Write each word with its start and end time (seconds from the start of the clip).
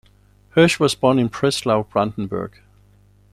Hirsch 0.55 0.79
was 0.79 0.95
born 0.95 1.19
in 1.19 1.29
Prenzlau, 1.29 1.87
Brandenburg. 1.87 2.59